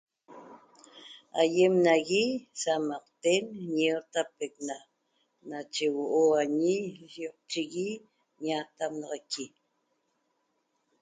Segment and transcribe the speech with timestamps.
[1.41, 2.25] Ayem nagui
[2.61, 3.43] sa amaqten
[3.77, 4.75] ñotapeqna
[5.49, 6.73] nache huo'o añe
[7.19, 7.87] yoqchigue
[8.43, 9.45] ña tamnaxaqui